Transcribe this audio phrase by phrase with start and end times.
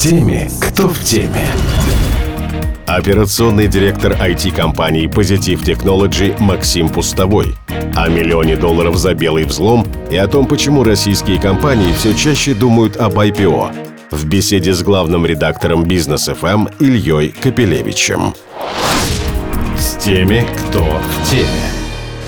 [0.00, 1.46] теми, кто в теме.
[2.86, 7.54] Операционный директор IT-компании Positive Technology Максим Пустовой.
[7.94, 12.96] О миллионе долларов за белый взлом и о том, почему российские компании все чаще думают
[12.96, 13.90] об IPO.
[14.10, 18.32] В беседе с главным редактором Бизнес ФМ Ильей Капелевичем.
[19.76, 21.79] С теми, кто в теме.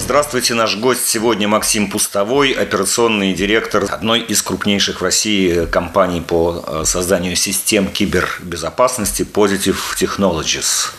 [0.04, 6.64] Здравствуйте, наш гость сегодня Максим Пустовой, операционный директор одной из крупнейших в России компаний по
[6.66, 10.90] э, созданию систем кибербезопасности Positive Technologies.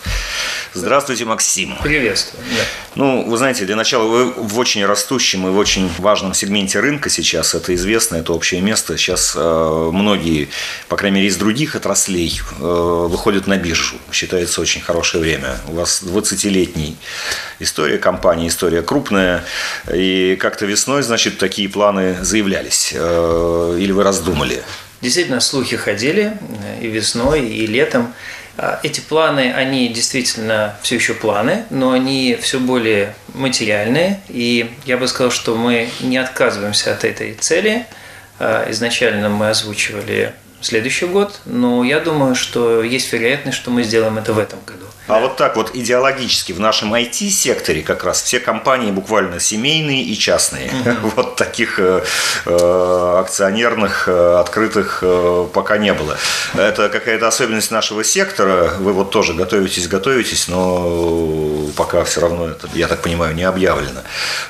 [0.74, 1.76] Здравствуйте, Максим.
[1.84, 2.42] Приветствую.
[2.50, 2.64] Да.
[2.96, 7.10] Ну, вы знаете, для начала вы в очень растущем и в очень важном сегменте рынка
[7.10, 8.98] сейчас, это известно, это общее место.
[8.98, 10.48] Сейчас э, многие,
[10.88, 13.94] по крайней мере, из других отраслей э, выходят на биржу.
[14.10, 15.58] Считается очень хорошее время.
[15.68, 16.96] У вас 20-летний
[17.60, 19.44] история компании, история крупная.
[19.92, 22.92] И как-то весной, значит, такие планы заявлялись.
[22.96, 24.60] Э, или вы раздумали?
[25.00, 26.36] Действительно, слухи ходили
[26.80, 28.12] и весной, и летом.
[28.56, 34.20] А, эти планы, они действительно все еще планы, но они все более материальные.
[34.28, 37.86] И я бы сказал, что мы не отказываемся от этой цели.
[38.38, 44.18] А, изначально мы озвучивали следующий год, но я думаю, что есть вероятность, что мы сделаем
[44.18, 44.84] это в этом году.
[45.06, 50.16] А вот так вот идеологически в нашем IT-секторе как раз все компании буквально семейные и
[50.18, 50.70] частные.
[50.70, 51.10] Угу.
[51.14, 52.02] Вот таких э,
[52.46, 56.16] э, акционерных, э, открытых э, пока не было.
[56.54, 58.72] Это какая-то особенность нашего сектора.
[58.78, 64.00] Вы вот тоже готовитесь, готовитесь, но пока все равно это, я так понимаю, не объявлено.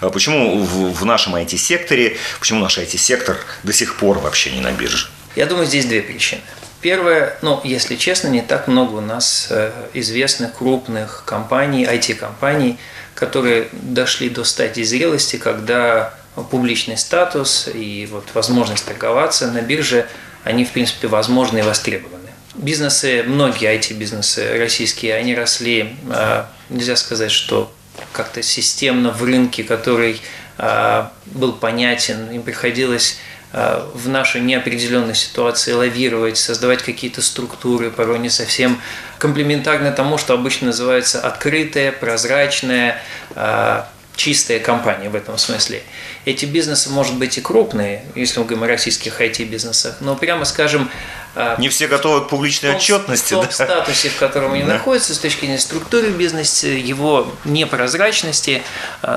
[0.01, 4.71] А почему в, в нашем IT-секторе, почему наш IT-сектор до сих пор вообще не на
[4.71, 5.09] бирже?
[5.37, 6.43] Я думаю, здесь две причины.
[6.81, 12.79] Первое, ну, если честно, не так много у нас э, известных крупных компаний, IT-компаний,
[13.15, 16.13] которые дошли до стадии зрелости, когда
[16.51, 20.07] публичный статус и вот возможность торговаться на бирже,
[20.43, 22.29] они, в принципе, возможны и востребованы.
[22.55, 27.73] Бизнесы, многие IT-бизнесы российские, они росли, э, нельзя сказать, что
[28.13, 30.21] как-то системно в рынке, который
[30.59, 33.19] э, был понятен, им приходилось
[33.55, 38.81] в нашей неопределенной ситуации лавировать, создавать какие-то структуры, порой не совсем
[39.19, 43.01] комплементарны тому, что обычно называется открытая, прозрачная,
[43.37, 43.83] э,
[44.17, 45.83] чистая компания в этом смысле.
[46.25, 50.91] Эти бизнесы, может быть, и крупные, если мы говорим о российских IT-бизнесах, но прямо скажем...
[51.37, 53.35] Э, не все готовы к публичной том, отчетности.
[53.35, 53.53] В том да?
[53.53, 54.75] статусе, в котором они да.
[54.75, 58.63] находятся, с точки зрения структуры бизнеса, его непрозрачности,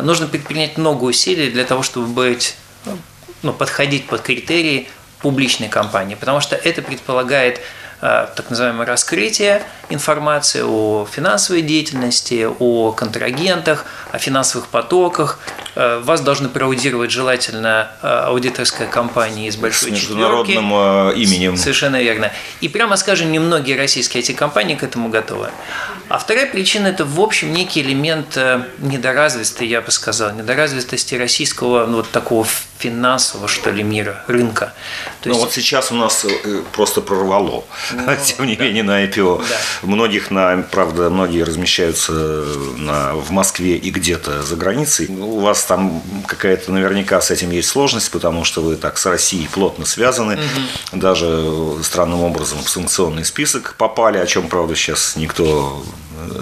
[0.03, 2.55] нужно предпринять много усилий для того, чтобы быть
[3.43, 4.89] ну, подходить под критерии
[5.19, 7.59] публичной компании, потому что это предполагает
[8.01, 15.39] э, так называемое раскрытие информации о финансовой деятельности, о контрагентах, о финансовых потоках.
[15.79, 21.19] Э, вас должны проаудировать желательно э, аудиторская компания из большой С международным четверки.
[21.19, 21.55] именем.
[21.55, 22.31] Совершенно верно.
[22.61, 25.51] И прямо скажем, немногие российские эти компании к этому готовы.
[26.09, 28.39] А вторая причина– это, в общем, некий элемент
[28.79, 34.73] недоразвитости, я бы сказал, недоразвитости российского ну, вот такого финансового, что ли, мира, рынка.
[35.21, 35.45] То ну есть...
[35.45, 38.63] вот сейчас у нас э, просто прорвало, ну, тем не да.
[38.63, 39.43] менее, на IPO.
[39.49, 39.55] Да.
[39.83, 45.07] Многих, на, правда, многие размещаются на, в Москве и где-то за границей.
[45.07, 49.47] У вас там какая-то наверняка с этим есть сложность, потому что вы так с Россией
[49.47, 50.35] плотно связаны.
[50.35, 50.99] Угу.
[50.99, 55.83] Даже странным образом в санкционный список попали, о чем, правда, сейчас никто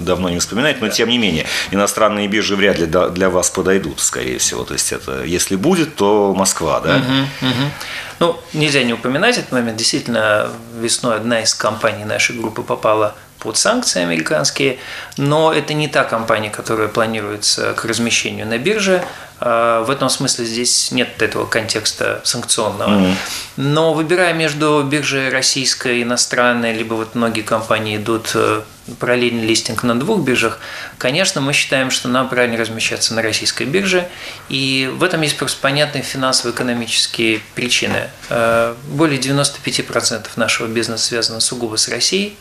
[0.00, 4.38] давно не вспоминать, но тем не менее, иностранные биржи вряд ли для вас подойдут, скорее
[4.38, 4.64] всего.
[4.64, 6.96] То есть это, если будет, то Москва, да?
[6.96, 7.70] Угу, угу.
[8.18, 9.76] Ну, нельзя не упоминать этот момент.
[9.76, 13.14] Действительно, весной одна из компаний нашей группы попала
[13.46, 14.78] под санкции американские,
[15.16, 19.04] но это не та компания, которая планируется к размещению на бирже.
[19.38, 22.90] А, в этом смысле здесь нет этого контекста санкционного.
[22.90, 23.14] Mm-hmm.
[23.58, 28.62] Но выбирая между биржей российской и иностранной, либо вот многие компании идут э,
[28.98, 30.58] параллельный листинг на двух биржах,
[30.98, 34.08] конечно, мы считаем, что нам правильно размещаться на российской бирже,
[34.48, 38.08] и в этом есть просто понятные финансово-экономические причины.
[38.28, 42.36] Э, более 95% нашего бизнеса связано сугубо с Россией,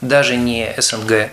[0.00, 1.30] даже не СНГ.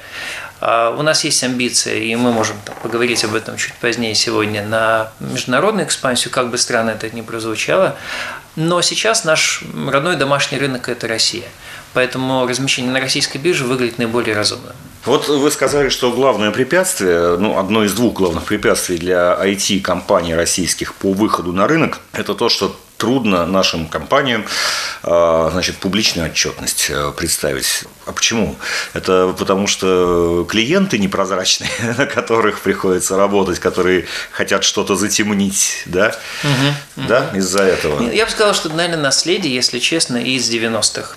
[0.62, 5.12] А у нас есть амбиции, и мы можем поговорить об этом чуть позднее сегодня, на
[5.20, 7.96] международную экспансию, как бы странно это ни прозвучало.
[8.56, 11.48] Но сейчас наш родной домашний рынок– это Россия.
[11.94, 14.76] Поэтому размещение на российской бирже выглядит наиболее разумно.
[15.06, 20.94] Вот вы сказали, что главное препятствие, ну, одно из двух главных препятствий для IT-компаний российских
[20.96, 24.46] по выходу на рынок, это то, что трудно нашим компаниям
[25.04, 27.84] а, значит, публичную отчетность э, представить.
[28.08, 28.56] А почему?
[28.94, 31.70] Это потому что клиенты непрозрачные,
[32.00, 36.16] на которых приходится работать, которые хотят что-то затемнить, да?
[36.44, 37.38] Угу, да, угу.
[37.38, 38.12] из-за этого.
[38.12, 41.16] Я бы сказал, что, наверное, наследие, если честно, из 90-х.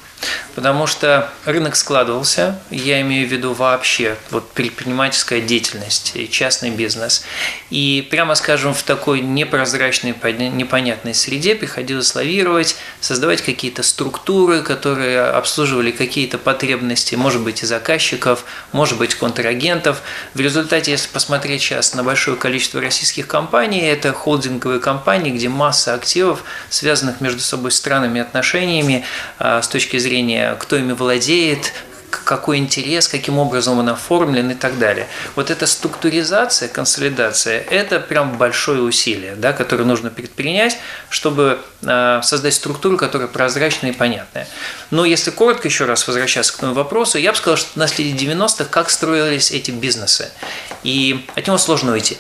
[0.55, 7.25] Потому что рынок складывался, я имею в виду вообще вот предпринимательская деятельность и частный бизнес.
[7.71, 10.15] И прямо скажем, в такой непрозрачной,
[10.51, 18.45] непонятной среде приходилось лавировать, создавать какие-то структуры, которые обслуживали какие-то потребности, может быть, и заказчиков,
[18.73, 20.03] может быть, контрагентов.
[20.35, 25.95] В результате, если посмотреть сейчас на большое количество российских компаний, это холдинговые компании, где масса
[25.95, 29.05] активов, связанных между собой странными отношениями
[29.39, 30.08] а, с точки зрения,
[30.59, 31.73] кто ими владеет,
[32.11, 35.07] какой интерес, каким образом он оформлен и так далее.
[35.35, 40.79] Вот эта структуризация, консолидация– это прям большое усилие, да, которое нужно предпринять,
[41.11, 44.49] чтобы а, создать структуру, которая прозрачная и понятная.
[44.91, 48.35] Но если коротко еще раз возвращаться к этому вопросу, я бы сказал, что на наследие
[48.35, 50.31] 90-х, как строились эти бизнесы.
[50.83, 52.19] И от него сложно уйти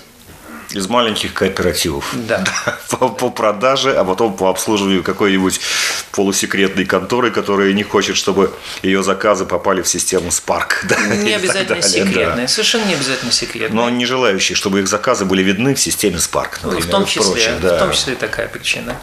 [0.70, 2.14] из маленьких кооперативов.
[2.14, 2.44] Да.
[2.90, 5.60] По, по продаже, а потом по обслуживанию какой-нибудь
[6.12, 10.68] полусекретной конторы, которая не хочет, чтобы ее заказы попали в систему Spark.
[10.88, 12.48] Да, не обязательно секретные, да.
[12.48, 13.76] совершенно не обязательно секретные.
[13.76, 17.32] Но не желающие, чтобы их заказы были видны в системе Spark, например, в том числе,
[17.32, 17.76] прочих, да.
[17.76, 18.96] в том числе такая причина.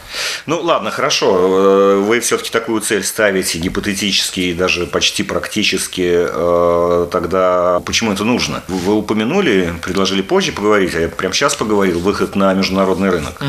[0.46, 1.38] Ну ладно, хорошо.
[1.38, 6.26] Э, вы все-таки такую цель ставите гипотетически и даже почти практически.
[6.28, 8.64] Э, тогда почему это нужно?
[8.68, 13.42] Вы упомянули, предложили позже поговорить, а я прямо сейчас поговорил, выход на международный рынок.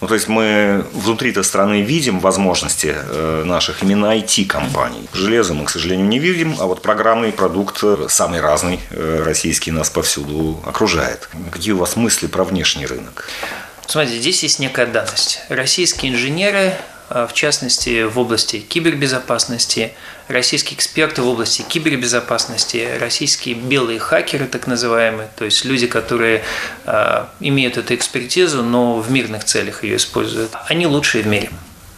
[0.00, 5.06] Ну, то есть мы внутри этой страны видим возможности э, наших именно IT-компаний.
[5.12, 9.90] Железо мы, к сожалению, не видим, а вот программный продукт самый разный э, российский нас
[9.90, 11.28] повсюду окружает.
[11.52, 13.28] Какие у вас мысли про внешний рынок?
[13.86, 15.40] Смотрите, здесь есть некая данность.
[15.50, 16.72] Российские инженеры
[17.10, 19.92] в частности в области кибербезопасности,
[20.28, 26.42] российские эксперты в области кибербезопасности, российские белые хакеры, так называемые, то есть люди, которые
[26.86, 31.50] э, имеют эту экспертизу, но в мирных целях ее используют, они лучшие в мире.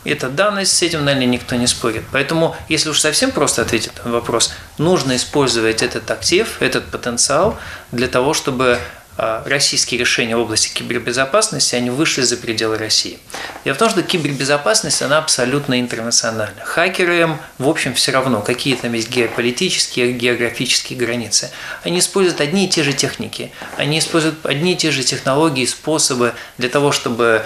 [0.05, 2.03] Это данность, с этим, наверное, никто не спорит.
[2.11, 7.57] Поэтому, если уж совсем просто ответить на вопрос, нужно использовать этот актив, этот потенциал
[7.93, 8.81] для того, чтобы
[9.17, 13.19] российские решения в области кибербезопасности, они вышли за пределы России.
[13.65, 16.65] Дело в том, что кибербезопасность, она абсолютно интернациональна.
[16.65, 21.51] Хакеры, в общем, все равно, какие там есть геополитические, географические границы.
[21.85, 26.35] Они используют одни и те же техники, они используют одни и те же технологии, способы
[26.59, 27.45] для того, чтобы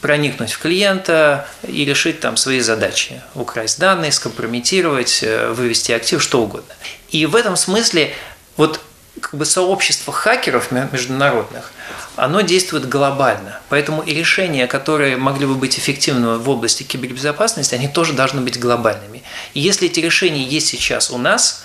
[0.00, 3.22] проникнуть в клиента и решить там свои задачи.
[3.34, 6.74] Украсть данные, скомпрометировать, э, вывести актив, что угодно.
[7.10, 8.12] И в этом смысле
[8.56, 8.80] вот
[9.20, 11.72] как бы сообщество хакеров международных,
[12.16, 13.60] оно действует глобально.
[13.68, 18.58] Поэтому и решения, которые могли бы быть эффективными в области кибербезопасности, они тоже должны быть
[18.58, 19.22] глобальными.
[19.54, 21.64] И если эти решения есть сейчас у нас,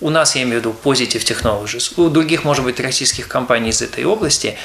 [0.00, 3.82] у нас, я имею в виду Positive Technologies, у других, может быть, российских компаний из
[3.82, 4.56] этой области,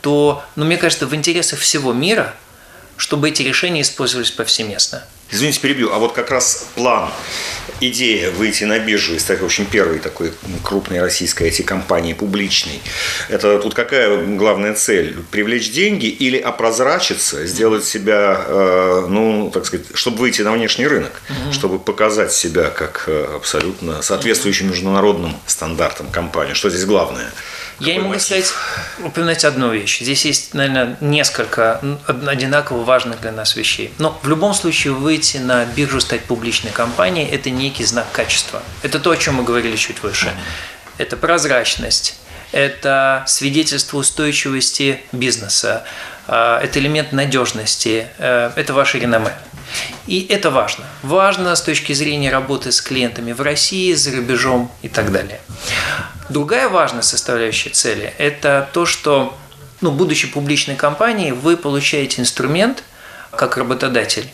[0.00, 2.34] то, ну, мне кажется, в интересах всего мира,
[2.96, 5.04] чтобы эти решения использовались повсеместно.
[5.30, 5.92] Извините, перебью.
[5.92, 7.10] А вот как раз план,
[7.80, 10.32] идея выйти на биржу и стать, в общем, первой такой
[10.62, 12.80] крупной российской IT-компанией, публичной,
[13.28, 15.16] это тут какая главная цель?
[15.30, 21.20] Привлечь деньги или опрозрачиться, сделать себя, э, ну, так сказать, чтобы выйти на внешний рынок,
[21.28, 21.52] угу.
[21.52, 26.54] чтобы показать себя как э, абсолютно соответствующим международным стандартам компании?
[26.54, 27.32] Что здесь главное?
[27.78, 28.52] Я не могу сказать,
[29.04, 30.00] упомянуть одну вещь.
[30.00, 33.92] Здесь есть, наверное, несколько одинаково важных для нас вещей.
[33.98, 38.62] Но в любом случае выйти на биржу, стать публичной компанией– это некий знак качества.
[38.82, 40.30] Это то, о чем мы говорили чуть выше.
[40.98, 42.18] Это прозрачность,
[42.52, 45.84] это свидетельство устойчивости бизнеса,
[46.28, 49.32] а, это элемент надежности, э, это ваше реноме.
[50.06, 50.84] И это важно.
[51.02, 55.40] Важно с точки зрения работы с клиентами в России, за рубежом и так далее.
[56.28, 59.34] Другая важная составляющая цели– это то, что,
[59.80, 62.84] ну, будучи публичной компанией, вы получаете инструмент,
[63.36, 64.28] как работодатель,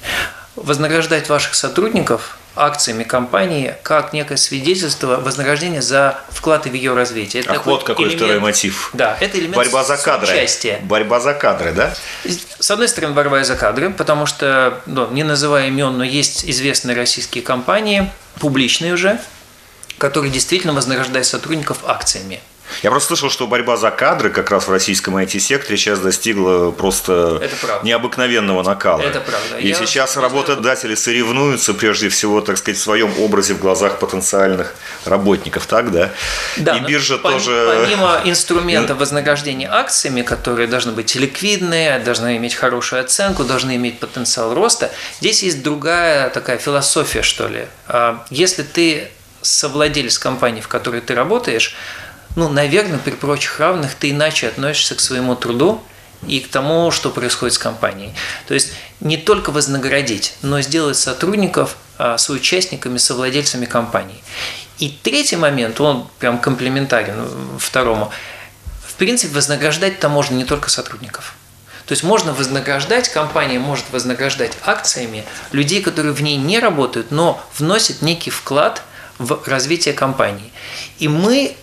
[0.56, 7.42] вознаграждать ваших сотрудников акциями компании как некое свидетельство вознаграждения за вклад в ее развитие.
[7.42, 8.90] Это Ах, вот какой элемент, второй мотив.
[8.92, 10.32] Да, это элемент Борьба за кадры.
[10.32, 10.78] Участия.
[10.82, 11.94] Борьба за кадры, да?
[12.58, 16.94] С одной стороны, борьба за кадры, потому что, ну, не называя имен, но есть известные
[16.94, 19.18] российские компании, публичные уже,
[19.96, 22.40] которые действительно вознаграждают сотрудников акциями.
[22.82, 27.42] Я просто слышал, что борьба за кадры как раз в российском IT-секторе сейчас достигла просто
[27.82, 29.00] необыкновенного накала.
[29.00, 29.58] Это правда.
[29.58, 34.74] И Я сейчас работодатели соревнуются прежде всего, так сказать, в своем образе в глазах потенциальных
[35.04, 36.10] работников, так, да?
[36.56, 36.76] Да.
[36.76, 37.82] И биржа помимо, тоже...
[37.82, 44.54] Помимо инструмента вознаграждения акциями, которые должны быть ликвидные, должны иметь хорошую оценку, должны иметь потенциал
[44.54, 47.66] роста, здесь есть другая такая философия, что ли.
[47.88, 49.08] А, если ты
[49.42, 51.74] совладелец компании, в которой ты работаешь,
[52.36, 55.82] ну, наверное, при прочих равных ты иначе относишься к своему труду
[56.26, 58.14] и к тому, что происходит с компанией.
[58.46, 64.22] То есть не только вознаградить, но сделать сотрудников а, соучастниками, совладельцами компании.
[64.78, 68.10] И третий момент, он прям комплементарен второму.
[68.86, 71.34] В принципе, вознаграждать-то можно не только сотрудников.
[71.86, 77.44] То есть можно вознаграждать, компания может вознаграждать акциями людей, которые в ней не работают, но
[77.58, 78.82] вносят некий вклад
[79.18, 80.52] в развитие компании.
[80.98, 81.56] И мы,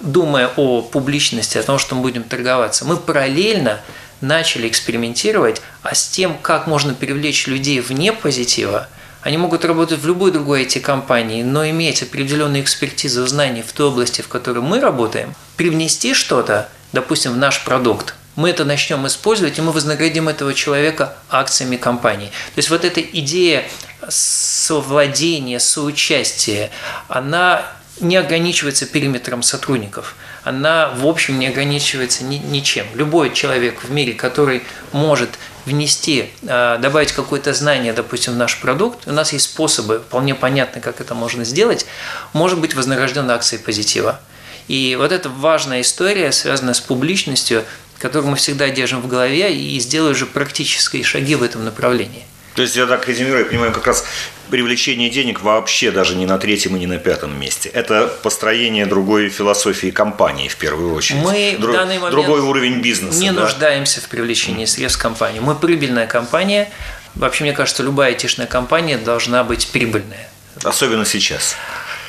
[0.00, 3.80] думая о публичности, о том, что мы будем торговаться, мы параллельно
[4.20, 8.88] начали экспериментировать, а с тем, как можно привлечь людей вне позитива,
[9.22, 14.22] они могут работать в любой другой IT-компании, но иметь определенную экспертизу, знания в той области,
[14.22, 19.60] в которой мы работаем, привнести что-то, допустим, в наш продукт, мы это начнем использовать, и
[19.60, 22.28] мы вознаградим этого человека акциями компании.
[22.28, 23.64] То есть вот эта идея
[24.08, 26.70] совладения, соучастия,
[27.08, 27.66] она
[28.00, 30.14] не ограничивается периметром сотрудников.
[30.44, 32.86] Она, в общем, не ограничивается ни, ничем.
[32.94, 34.62] Любой человек в мире, который
[34.92, 35.30] может
[35.66, 40.80] внести, а, добавить какое-то знание, допустим, в наш продукт, у нас есть способы, вполне понятны,
[40.80, 41.86] как это можно сделать,
[42.32, 44.20] может быть вознагражден акцией позитива.
[44.68, 47.64] И вот эта важная история, связанная с публичностью,
[47.98, 52.24] которую мы всегда держим в голове и сделаю уже практические шаги в этом направлении.
[52.54, 54.04] То есть я так резюмирую, я понимаю, как раз
[54.50, 57.68] привлечение денег вообще даже не на третьем и не на пятом месте.
[57.68, 61.22] Это построение другой философии компании в первую очередь.
[61.22, 63.20] Мы Друг, в данный момент другой уровень бизнеса.
[63.20, 63.42] Не да?
[63.42, 65.40] нуждаемся в привлечении средств компании.
[65.40, 66.70] Мы прибыльная компания.
[67.14, 70.28] Вообще, мне кажется, любая айтишная компания должна быть прибыльная.
[70.62, 71.56] Особенно сейчас.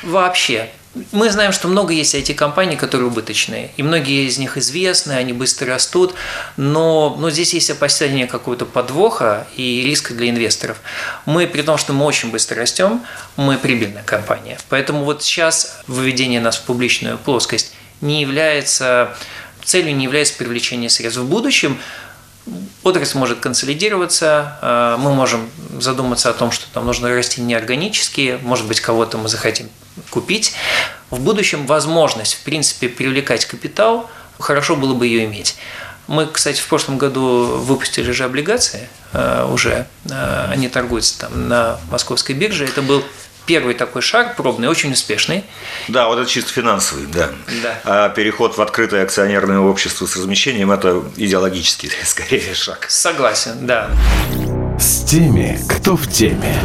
[0.02, 0.70] Вообще.
[1.12, 5.68] Мы знаем, что много есть IT-компаний, которые убыточные, и многие из них известны, они быстро
[5.68, 6.14] растут,
[6.56, 10.78] но, но здесь есть опасение какого-то подвоха и риска для инвесторов.
[11.26, 13.02] Мы, при том, что мы очень быстро растем,
[13.36, 14.58] мы прибыльная компания.
[14.68, 19.14] Поэтому вот сейчас выведение нас в публичную плоскость не является
[19.64, 21.78] целью не является привлечение средств в будущем,
[22.82, 28.66] Отрасль может консолидироваться, э, мы можем задуматься о том, что там нужно расти неорганически, может
[28.66, 29.68] быть, кого-то мы захотим
[30.10, 30.54] купить.
[31.10, 35.56] В будущем возможность, в принципе, привлекать капитал, хорошо было бы ее иметь.
[36.06, 41.78] Мы, кстати, в прошлом году выпустили же облигации э, уже, э, они торгуются там на
[41.90, 42.64] московской бирже.
[42.64, 43.04] Это был
[43.46, 45.44] первый такой шаг пробный, очень успешный.
[45.88, 47.30] Да, вот это чисто финансовый, да.
[47.62, 47.80] да.
[47.84, 52.86] А переход в открытое акционерное общество с размещением– это идеологический, скорее, шаг.
[52.88, 53.90] Согласен, да.
[54.80, 56.58] С теми, кто в теме.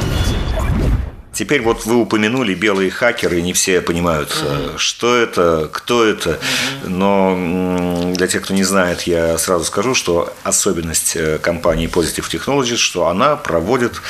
[1.35, 4.77] Теперь вот вы упомянули белые хакеры, не все понимают, угу.
[4.77, 6.39] что это, кто это.
[6.83, 6.89] Угу.
[6.89, 12.77] Но для тех, кто не знает, я сразу скажу, что особенность э, компании Positive Technologies,
[12.77, 14.01] что она проводит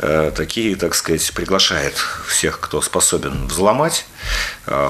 [0.00, 1.94] э, такие, так сказать, приглашает
[2.26, 4.06] всех, кто способен взломать,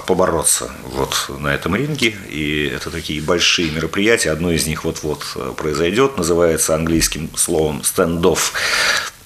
[0.07, 2.15] побороться вот на этом ринге.
[2.29, 4.31] И это такие большие мероприятия.
[4.31, 8.53] Одно из них вот-вот произойдет, называется английским словом «стендов»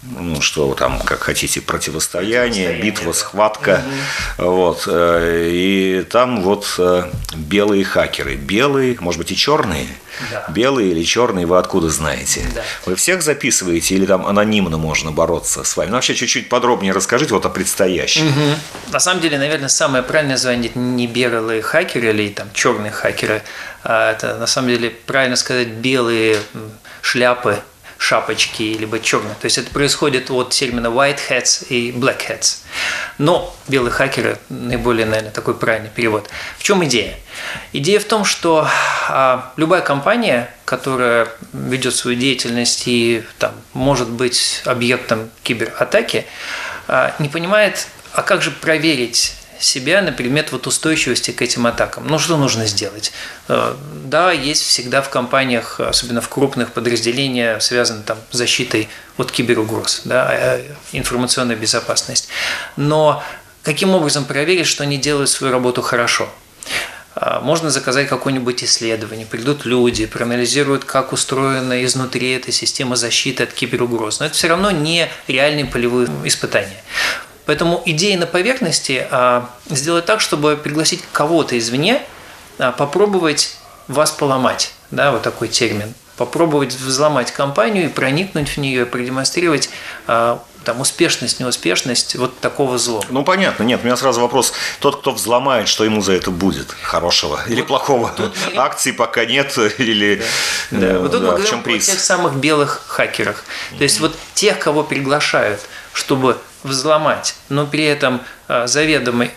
[0.03, 3.83] ну, что там, как хотите, противостояние, битва, схватка.
[4.39, 4.51] Угу.
[4.51, 4.85] Вот.
[4.87, 8.37] Э, и там вот э, белые хакеры.
[8.37, 9.87] Белые, может быть, и черные.
[10.31, 10.47] Да.
[10.49, 12.47] Белые или черные, вы откуда знаете?
[12.55, 12.63] Да.
[12.87, 15.91] Вы всех записываете или там анонимно можно бороться с вами?
[15.91, 18.29] Ну, вообще, чуть-чуть подробнее расскажите вот о предстоящем.
[18.29, 18.93] Угу.
[18.93, 23.43] На самом деле, наверное, самое правильное название не белые хакеры или там черные хакеры.
[23.83, 26.39] А это, на самом деле, правильно сказать, белые
[27.03, 27.59] шляпы
[27.99, 29.35] шапочки, либо черные.
[29.35, 32.59] То есть это происходит от термина white hats и black hats.
[33.19, 36.29] Но белые хакеры наиболее, наверное, такой правильный перевод.
[36.59, 37.15] В чем идея?
[37.73, 38.69] Идея в том, что
[39.09, 46.27] а, любая компания, которая ведет свою деятельность и там, может быть объектом кибератаки,
[46.89, 52.07] а, не понимает, а как же проверить себя на предмет вот устойчивости к этим атакам.
[52.07, 53.13] Ну, что нужно сделать?
[53.49, 59.31] Э, да, есть всегда в компаниях, особенно в крупных подразделениях, связаны там с защитой от
[59.31, 62.29] киберугроз, да, э, информационная безопасность.
[62.77, 63.23] Но
[63.63, 66.29] каким образом проверить, что они делают свою работу хорошо?
[67.17, 73.53] Э, можно заказать какое-нибудь исследование, придут люди, проанализируют, как устроена изнутри эта система защиты от
[73.53, 74.21] киберугроз.
[74.21, 76.83] Но это все равно не реальные полевые испытания.
[77.47, 82.03] Поэтому идея на поверхности а, сделать так, чтобы пригласить кого-то извне,
[82.59, 83.57] а, попробовать
[83.89, 89.71] вас поломать, да, вот такой термин, попробовать взломать компанию и проникнуть в нее, продемонстрировать
[90.07, 93.01] а, там успешность, неуспешность вот такого зла.
[93.09, 96.75] Ну понятно, нет, у меня сразу вопрос: тот, кто взломает, что ему за это будет
[96.83, 98.13] хорошего или вот плохого?
[98.17, 98.35] Тут...
[98.57, 100.23] Акций пока нет или
[100.73, 100.79] да.
[100.81, 100.99] Да.
[100.99, 101.89] Вот тут да, мы в чем приз?
[101.89, 103.45] О тех самых белых хакерах,
[103.79, 105.61] то есть вот тех, кого приглашают,
[105.93, 109.29] чтобы взломать, но при этом а, заведомо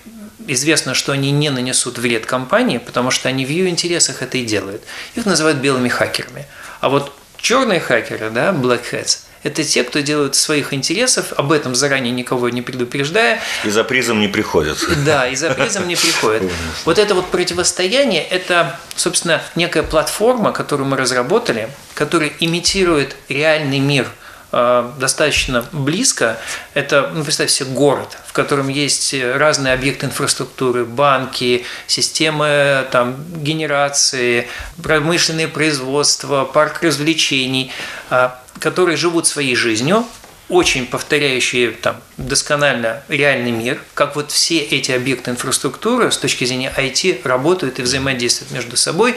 [0.48, 4.45] известно, что они не нанесут вред компании, потому что они в ее интересах это и
[4.45, 4.83] делают.
[5.15, 6.45] Их называют белыми хакерами.
[6.81, 11.74] А вот черные хакеры, да, black hats, это те, кто делают своих интересов, об этом
[11.74, 13.39] заранее никого не предупреждая.
[13.63, 14.77] И за призом не приходят.
[15.05, 16.43] Да, и за призом не приходят.
[16.86, 24.07] Вот это вот противостояние, это, собственно, некая платформа, которую мы разработали, которая имитирует реальный мир–
[24.19, 24.19] Э,
[24.51, 26.39] достаточно близко.
[26.74, 34.48] Это, ну, представьте себе, город, в котором есть разные объекты инфраструктуры, банки, системы там, генерации,
[34.82, 37.72] промышленные производства, парк развлечений,
[38.10, 38.29] э,
[38.60, 40.06] которые живут своей жизнью,
[40.50, 46.74] очень повторяющие там, досконально реальный мир, как вот все эти объекты инфраструктуры с точки зрения
[46.75, 49.15] IT работают и взаимодействуют между собой.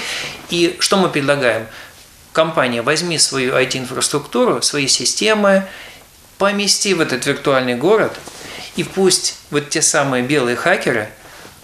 [0.51, 1.67] И что мы предлагаем?
[2.33, 5.65] Компания, возьми свою IT-инфраструктуру, свои системы,
[6.39, 8.19] помести в этот виртуальный город,
[8.77, 11.09] и пусть вот те самые белые хакеры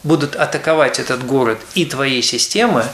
[0.04, 2.84] будут атаковать этот город и твои системы,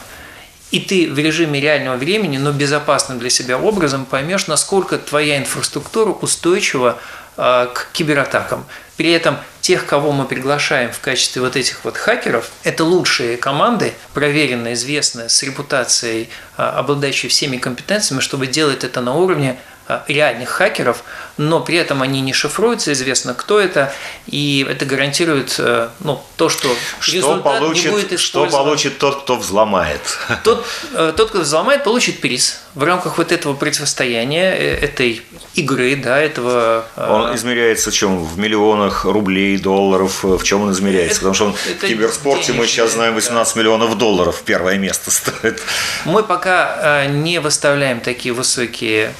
[0.71, 6.11] и ты в режиме реального времени, но безопасным для себя образом поймешь, насколько твоя инфраструктура
[6.11, 6.97] устойчива
[7.37, 8.65] а, к кибератакам.
[8.97, 13.93] При этом тех, кого мы приглашаем в качестве вот этих вот хакеров, это лучшие команды,
[14.13, 19.59] проверенные, известные, с репутацией, а, обладающие всеми компетенциями, чтобы делать это на уровне
[20.07, 21.03] реальных хакеров,
[21.37, 23.93] но при этом они не шифруются, известно, кто это,
[24.25, 29.35] и это гарантирует э, ну, то, что, что получит, не будет Что получит тот, кто
[29.35, 30.01] взломает?
[30.43, 35.21] Тот, э, тот, кто взломает, получит приз в рамках вот этого противостояния, э, этой
[35.53, 36.85] игры, да, этого...
[36.95, 38.23] Он измеряется в чем?
[38.23, 40.23] В миллионах рублей, долларов?
[40.23, 41.19] В чем он измеряется?
[41.19, 43.59] Это, Потому что он в киберспорте мы сейчас знаем 18 да.
[43.59, 45.61] миллионов долларов первое место стоит.
[46.05, 49.13] Мы пока не выставляем такие высокие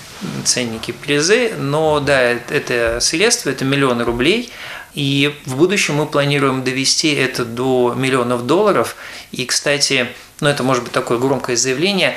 [0.43, 4.51] ценники призы, но да, это средства, это миллионы рублей,
[4.93, 8.95] и в будущем мы планируем довести это до миллионов долларов.
[9.31, 10.07] И, кстати,
[10.39, 12.15] ну это может быть такое громкое заявление,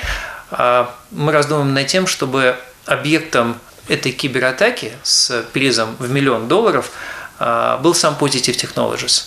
[0.51, 6.93] а, мы раздумываем над тем, чтобы объектом этой кибератаки с призом в миллион долларов
[7.39, 9.25] а, был сам Positive Technologies.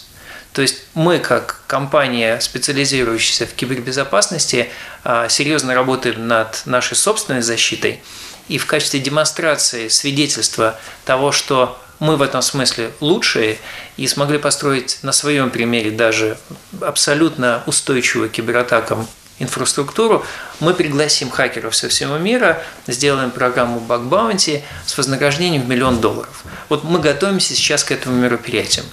[0.54, 4.70] То есть мы, как компания, специализирующаяся в кибербезопасности,
[5.04, 8.02] а, серьезно работаем над нашей собственной защитой–
[8.52, 13.58] и в качестве демонстрации свидетельства того, что мы в этом смысле лучшие
[13.96, 16.38] и смогли построить на своем примере даже
[16.82, 19.08] абсолютно устойчивую кибератакам
[19.40, 20.26] инфраструктуру,
[20.60, 26.44] мы пригласим хакеров со всего мира, сделаем программу Bug Bounty с вознаграждением в миллион долларов.
[26.68, 28.84] Вот мы готовимся сейчас к этому мероприятию.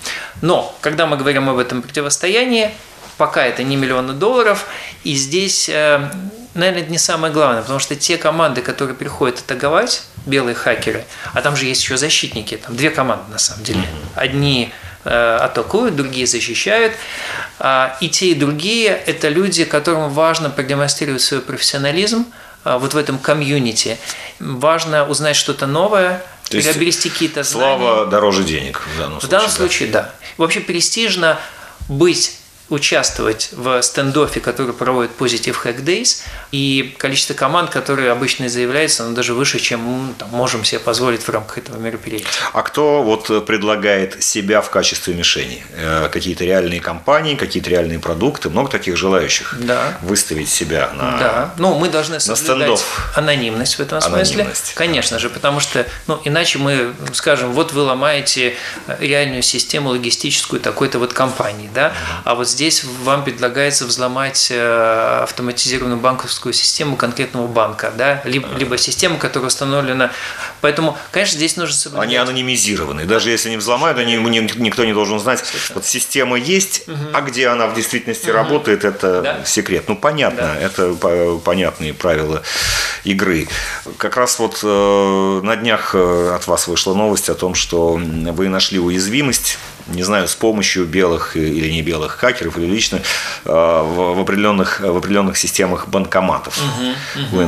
[0.41, 2.71] Но, когда мы говорим об этом противостоянии,
[3.19, 4.67] пока это не миллионы долларов,
[5.05, 6.09] и здесь э,
[6.59, 11.41] наверное, это не самое главное, потому что те команды, которые приходят атаковать, белые хакеры, а
[11.41, 13.83] там же есть еще защитники, там две команды на самом деле.
[14.15, 14.73] Одни
[15.05, 16.93] э, атакуют, другие защищают.
[17.59, 22.27] А, и те, и другие– это люди, которым важно продемонстрировать свой профессионализм
[22.65, 23.97] а, вот в этом комьюнити.
[24.39, 27.79] Важно узнать что-то новое, То приобрести какие-то знания.
[27.79, 29.29] Слава дороже денег в данном случае.
[29.29, 30.11] В данном случае, да.
[30.37, 31.39] Вообще престижно
[31.89, 32.38] быть
[32.71, 39.15] участвовать в стендофе, который проводит Positive Hack Days, и количество команд, которые обычно заявляются, оно
[39.15, 42.27] даже выше, чем мы там, можем себе позволить в рамках этого мероприятия.
[42.53, 45.63] А кто вот предлагает себя в качестве мишени?
[45.77, 48.51] Э, какие-то реальные компании, какие-то реальные продукты?
[48.51, 49.99] Много таких желающих да.
[50.03, 54.35] выставить себя на Да, ну мы должны соблюдать анонимность в этом смысле.
[54.35, 54.75] Анонимность.
[54.75, 58.55] Конечно же, потому что ну, иначе мы скажем, вот вы ломаете
[58.99, 61.93] реальную систему логистическую такой-то вот компании, да,
[62.25, 68.77] а вот здесь вам предлагается взломать э, автоматизированную банковскую систему конкретного банка, да, либо, либо
[68.77, 70.11] систему, которая установлена.
[70.61, 72.09] Поэтому, конечно, здесь нужно соблюдать.
[72.09, 73.05] Они анонимизированы.
[73.05, 75.39] Даже если не взломают, они, никто не должен знать.
[75.39, 75.75] Совершенно.
[75.77, 76.97] Вот система есть, угу.
[77.13, 78.39] а где она в действительности угу.
[78.39, 79.45] работает, это да.
[79.45, 79.85] секрет.
[79.87, 80.61] Ну, понятно, да.
[80.61, 80.95] это
[81.45, 82.43] понятные правила
[83.05, 83.47] игры.
[83.99, 88.49] Как раз вот э, на днях э, от вас вышла новость о том, что вы
[88.49, 93.01] нашли уязвимость не знаю, с помощью белых или не белых хакеров или лично
[93.45, 97.31] э, в определенных, в определенных системах банкоматов uh-huh, uh-huh.
[97.31, 97.41] в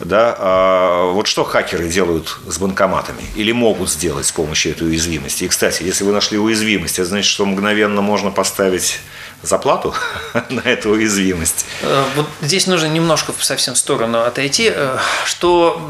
[0.00, 0.34] Да?
[0.38, 5.44] А вот что хакеры делают с банкоматами или могут сделать с помощью этой уязвимости?
[5.44, 9.00] И, кстати, если вы нашли уязвимость, это значит, что мгновенно можно поставить
[9.42, 9.94] заплату
[10.50, 11.66] на эту уязвимость?
[11.82, 14.72] Э, вот здесь нужно немножко совсем в сторону отойти.
[14.74, 15.80] Э, что,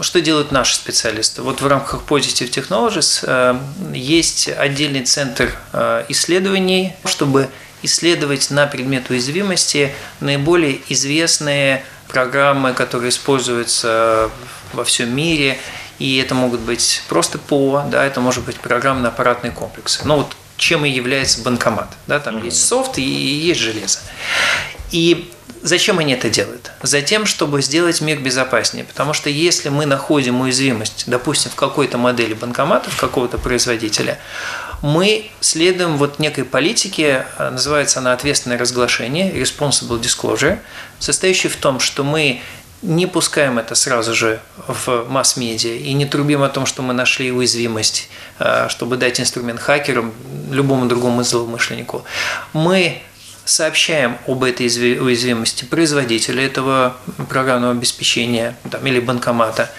[0.00, 1.42] что делают наши специалисты?
[1.42, 3.58] Вот в рамках Positive Technologies э,
[3.94, 5.52] есть отдельный центр
[6.08, 7.48] исследований, чтобы
[7.82, 14.30] исследовать на предмет уязвимости наиболее известные программы, которые используются
[14.72, 15.58] во всем мире,
[15.98, 20.00] и это могут быть просто ПО, да, это может быть программно-аппаратные комплексы.
[20.04, 21.88] Но вот чем и является банкомат.
[22.06, 22.44] Да, там mm-hmm.
[22.44, 24.00] есть софт и есть железо.
[24.90, 25.32] И
[25.66, 26.70] Зачем они это делают?
[26.82, 28.84] Затем, чтобы сделать мир безопаснее.
[28.84, 34.20] Потому что если мы находим уязвимость, допустим, в какой-то модели банкоматов какого-то производителя,
[34.80, 40.60] мы следуем вот некой политике, называется она ответственное разглашение, responsible disclosure,
[41.00, 42.42] состоящей в том, что мы
[42.82, 47.32] не пускаем это сразу же в масс-медиа и не трубим о том, что мы нашли
[47.32, 48.08] уязвимость,
[48.38, 50.12] а, чтобы дать инструмент хакерам,
[50.50, 52.04] любому другому злоумышленнику.
[52.52, 53.02] Мы
[53.44, 56.96] сообщаем об этой уязвимости производителю этого
[57.28, 59.70] программного обеспечения там, или банкомата,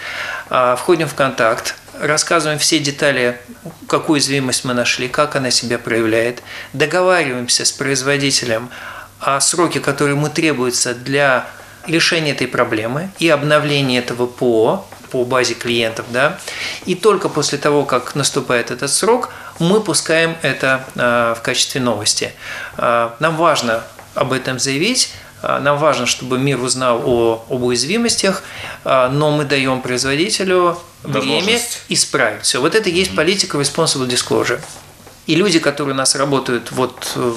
[0.49, 3.39] а, входим в контакт, рассказываем все детали,
[3.87, 6.41] какую уязвимость мы нашли, как она себя проявляет,
[6.73, 8.69] договариваемся с производителем
[9.19, 11.47] о сроке, который ему требуется для
[11.87, 16.37] решения этой проблемы и обновления этого ПО по базе клиентов, да,
[16.85, 22.33] и только после того, как наступает этот срок, мы пускаем это а, в качестве новости.
[22.77, 23.83] А, нам важно
[24.15, 28.43] об этом заявить, а, нам важно, чтобы мир узнал о, об уязвимостях,
[28.83, 32.59] но мы даем производителю время исправить все.
[32.59, 34.59] Вот это и есть политика responsible disclosure.
[35.27, 37.33] И люди, которые у нас работают вот э,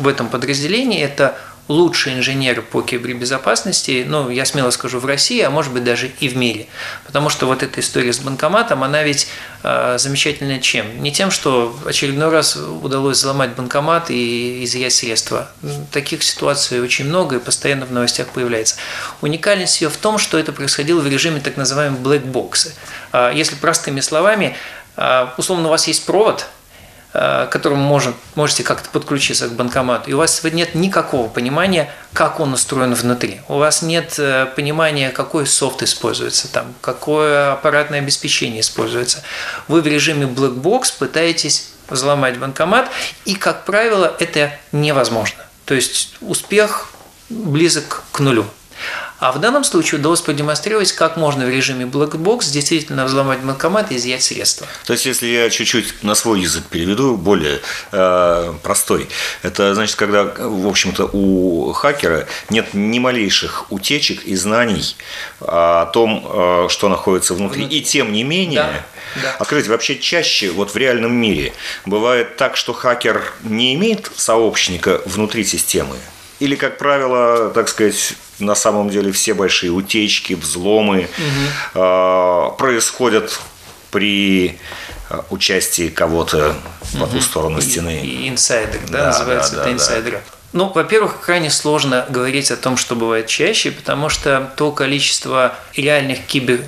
[0.00, 1.36] в этом подразделении, это
[1.68, 6.28] лучшие инженеры по кибербезопасности, ну, я смело скажу, в России, а может быть даже и
[6.28, 6.66] в мире.
[7.06, 9.28] Потому что вот эта история с банкоматом, она ведь
[9.62, 11.02] э, замечательная чем?
[11.02, 15.50] Не тем, что очередной раз удалось взломать банкомат и изъять средства.
[15.90, 18.76] Таких ситуаций очень много и постоянно в новостях появляется.
[19.22, 22.72] Уникальность ее в том, что это происходило в режиме так box.
[23.12, 24.54] Э, если простыми словами,
[24.96, 26.46] э, условно у вас есть провод–
[27.14, 32.40] к которому может, можете как-то подключиться к банкомату, и у вас нет никакого понимания, как
[32.40, 33.40] он устроен внутри.
[33.46, 39.22] У вас нет э, понимания, какой софт используется там, какое аппаратное обеспечение используется.
[39.68, 42.90] Вы в режиме black box пытаетесь взломать банкомат,
[43.24, 45.44] и, как правило, это невозможно.
[45.66, 46.90] То есть успех
[47.28, 48.46] близок к нулю.
[49.24, 53.96] А в данном случае удалось продемонстрировать, как можно в режиме Blackbox действительно взломать банкомат и
[53.96, 54.66] изъять средства.
[54.84, 59.08] То есть, если я чуть-чуть на свой язык переведу, более э, простой,
[59.40, 64.94] это значит, когда, в общем-то, у хакера нет ни малейших утечек и знаний
[65.40, 67.64] о том, э, что находится внутри.
[67.64, 69.22] И тем не менее, да.
[69.22, 69.36] Да.
[69.38, 71.54] А скажите, вообще чаще вот в реальном мире
[71.86, 75.96] бывает так, что хакер не имеет сообщника внутри системы?
[76.40, 82.54] Или, как правило, так сказать, на самом деле все большие утечки, взломы угу.
[82.56, 83.40] происходят
[83.90, 84.58] при
[85.08, 86.56] а, участии кого-то
[86.92, 87.00] угу.
[87.00, 88.00] по ту сторону стены.
[88.02, 90.12] И, и инсайдер, да, да называется да, это да, инсайдер.
[90.12, 90.20] Да.
[90.52, 96.24] Ну, во-первых, крайне сложно говорить о том, что бывает чаще, потому что то количество реальных
[96.26, 96.60] кибер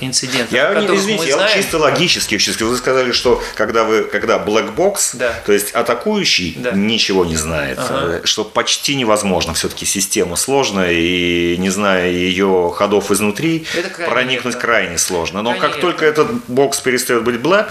[0.00, 0.52] инцидентов.
[0.52, 1.56] Я не извините, я знаем...
[1.56, 5.32] чисто логически, вы сказали, что когда вы, когда black box, да.
[5.44, 6.72] то есть атакующий да.
[6.72, 8.18] ничего не знает, ага.
[8.18, 14.54] Э, что почти невозможно, все-таки система сложная и не зная ее ходов изнутри, крайне проникнуть
[14.54, 14.60] верно.
[14.60, 15.42] крайне сложно.
[15.42, 17.68] Но крайне как только этот бокс перестает быть black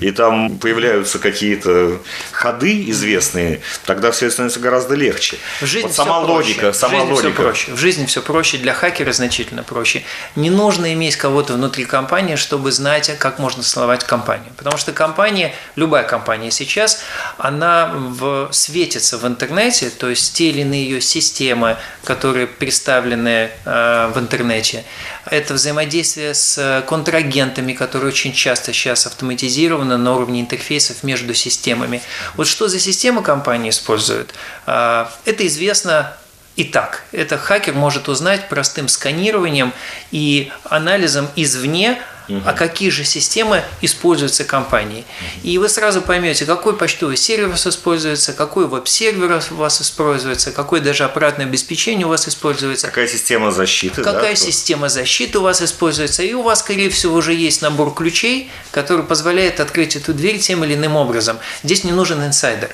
[0.00, 2.00] и там появляются какие-то
[2.32, 5.38] ходы известные, тогда все становится гораздо легче.
[5.60, 6.78] В жизни вот сама все логика, проще.
[6.78, 7.32] сама в жизни логика.
[7.32, 7.72] Все проще.
[7.72, 10.02] В жизни все проще, для хакера значительно проще.
[10.34, 14.50] Не нужно иметь кого кого-то внутри компании, чтобы знать, как можно сломать компанию.
[14.56, 17.00] Потому что компания, любая компания сейчас,
[17.36, 24.12] она в, светится в интернете, то есть те или иные ее системы, которые представлены э,
[24.14, 24.86] в интернете,
[25.26, 32.00] это взаимодействие с контрагентами, которые очень часто сейчас автоматизированы на уровне интерфейсов между системами.
[32.36, 34.32] Вот что за системы компании используют,
[34.66, 36.16] э, это известно
[36.58, 39.74] Итак, это хакер может узнать простым сканированием
[40.10, 42.42] и анализом извне угу.
[42.44, 45.04] а какие же системы используются компанией.
[45.42, 51.04] И вы сразу поймете, какой почтовый вас используется, какой веб-сервер у вас используется, какое даже
[51.04, 52.86] аппаратное обеспечение у вас используется.
[52.86, 54.02] Какая система защиты.
[54.02, 56.22] Какая да, система защиты у вас используется.
[56.22, 60.64] И у вас, скорее всего, уже есть набор ключей, который позволяет открыть эту дверь тем
[60.64, 61.38] или иным образом.
[61.62, 62.70] Здесь не нужен инсайдер.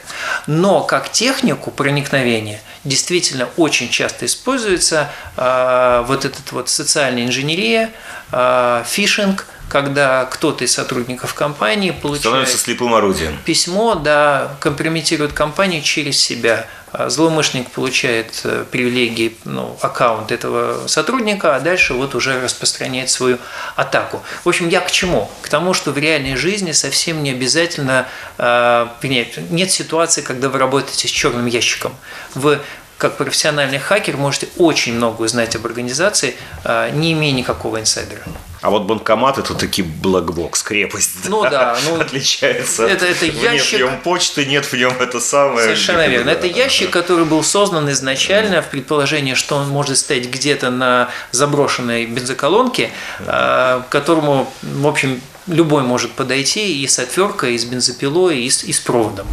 [0.47, 7.91] Но как технику проникновения действительно очень часто используется э, вот этот вот социальная инженерия,
[8.33, 13.38] э, фишинг, когда кто-то из сотрудников компании получает Становится слепым орудием.
[13.46, 16.66] письмо, да, компрометирует компанию через себя.
[16.92, 23.38] А злоумышленник получает э, привилегии, ну, аккаунт этого сотрудника, а дальше вот уже распространяет свою
[23.74, 24.22] атаку.
[24.44, 25.31] В общем, я к чему?
[25.40, 30.59] К тому, что в реальной жизни совсем не обязательно, э, нет, нет ситуации, когда вы
[30.59, 31.94] работаете с черным ящиком.
[32.35, 32.61] Вы
[32.98, 38.22] как профессиональный хакер можете очень много узнать об организации, э, не имея никакого инсайдера.
[38.62, 41.29] А вот банкомат это таки black box, крепость.
[41.29, 42.87] Ну да, ну, отличается.
[42.87, 43.42] Это, это ящик.
[43.42, 45.64] Нет в нем почты, нет в нем это самое.
[45.64, 46.31] Совершенно верно.
[46.31, 52.07] Это ящик, который был создан изначально в предположении, что он может стоять где-то на заброшенной
[52.07, 52.92] бензоколонке,
[53.27, 58.62] к которому, в общем, любой может подойти и с отверткой, и с бензопилой, и с,
[58.62, 59.27] и с проводом.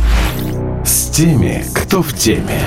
[0.83, 2.65] С теми, кто в теме.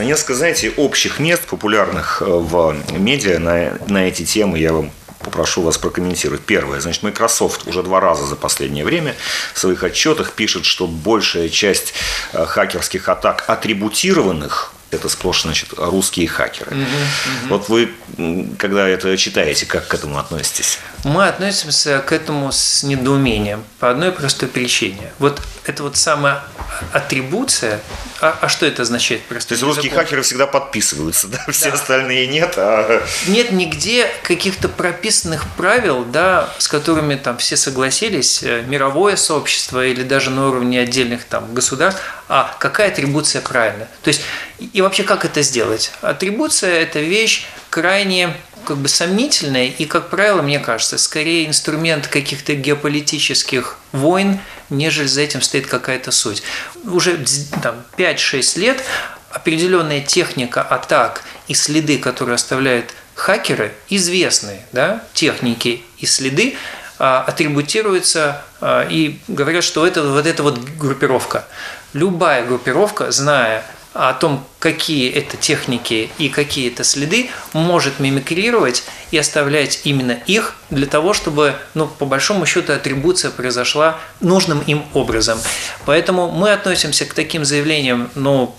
[0.00, 4.90] Несколько, знаете, общих мест, популярных в медиа на, на эти темы я вам
[5.22, 6.42] попрошу вас прокомментировать.
[6.42, 9.16] Первое, значит, Microsoft уже два раза за последнее время
[9.54, 11.94] в своих отчетах пишет, что большая часть
[12.32, 16.70] хакерских атак атрибутированных это сплошь, значит, русские хакеры.
[16.70, 17.48] Угу, угу.
[17.48, 17.92] Вот вы,
[18.58, 20.78] когда это читаете, как к этому относитесь?
[21.04, 25.12] Мы относимся к этому с недоумением по одной простой причине.
[25.18, 26.42] Вот это вот самая
[26.92, 27.80] атрибуция,
[28.20, 29.22] а, а что это означает?
[29.22, 30.04] Просто То есть русские закон?
[30.04, 31.44] хакеры всегда подписываются, да?
[31.50, 31.74] Все да.
[31.74, 33.02] остальные нет, а...
[33.26, 40.02] Нет нигде каких-то прописанных правил, да, с которыми там все согласились, э, мировое сообщество или
[40.02, 43.88] даже на уровне отдельных там государств, а какая атрибуция правильная.
[44.02, 44.22] То есть,
[44.72, 45.92] и вообще как это сделать?
[46.00, 52.54] Атрибуция– это вещь крайне как бы сомнительная и, как правило, мне кажется, скорее инструмент каких-то
[52.54, 54.38] геополитических войн,
[54.70, 56.42] нежели за этим стоит какая-то суть.
[56.84, 57.24] Уже
[57.62, 58.82] там, 5-6 лет
[59.30, 66.56] определенная техника атак и следы, которые оставляют хакеры, известные да, техники и следы,
[66.98, 71.46] а, атрибутируются а, и говорят, что это вот эта вот группировка.
[71.94, 79.18] Любая группировка, зная о том, какие это техники и какие это следы, может мимикрировать и
[79.18, 85.38] оставлять именно их для того, чтобы, ну, по большому счету, атрибуция произошла нужным им образом.
[85.84, 88.54] Поэтому мы относимся к таким заявлениям, ну,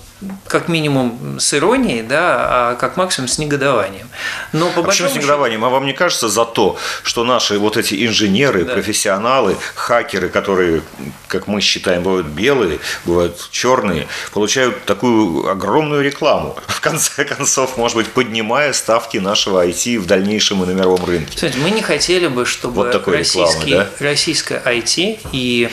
[0.48, 4.08] как минимум с иронией, да, а как максимум с негодованием.
[4.52, 5.64] Но по а почему с негодованием?
[5.66, 8.74] А вам не кажется за то, что наши вот эти инженеры, да.
[8.74, 10.82] профессионалы, хакеры, которые,
[11.28, 17.98] как мы считаем, бывают белые, бывают черные, получают такую огромную рекламу, в конце концов, может
[17.98, 21.38] быть, поднимая ставки нашего IT в дальнейшем и на мировом рынке?
[21.38, 24.06] Смотрите, мы не хотели бы, чтобы вот такой российский, рекламы, да?
[24.06, 25.70] российское IT и,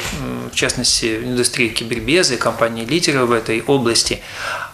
[0.52, 4.22] в частности, индустрия кибербезы, компании-лидеры в этой области–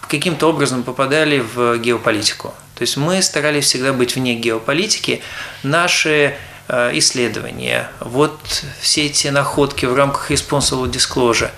[0.08, 2.54] каким-то образом попадали в геополитику.
[2.74, 5.22] То есть мы старались всегда быть вне геополитики.
[5.62, 6.36] Наши
[6.68, 8.38] э, исследования, вот
[8.80, 11.50] все эти находки в рамках Responsible Disclosure,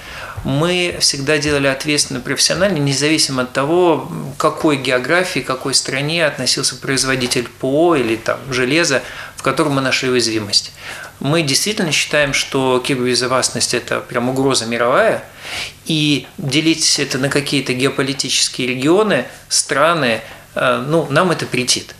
[0.45, 7.97] мы всегда делали ответственно профессионально, независимо от того, какой географии, какой стране относился производитель ПО
[7.97, 9.03] или там железа,
[9.37, 10.73] в котором мы нашли уязвимость.
[11.21, 15.25] Мы действительно считаем, что кибербезопасность– это прям угроза мировая,
[15.87, 20.21] и делить это на какие-то геополитические регионы, страны,
[20.55, 21.97] э, ну, нам это претит.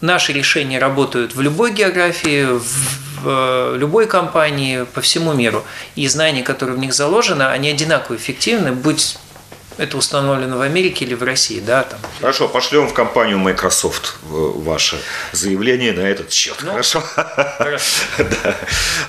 [0.00, 5.64] Наши решения работают в любой географии, в э, любой компании по всему миру.
[5.96, 9.18] И знания, которые в них заложены, они одинаково эффективны, будь
[9.78, 12.00] это установлено в Америке или в России, да, там.
[12.20, 14.98] Хорошо, пошлем в компанию Microsoft ваше
[15.32, 16.56] заявление на этот счет.
[16.62, 17.00] Ну, хорошо.
[17.00, 17.84] хорошо.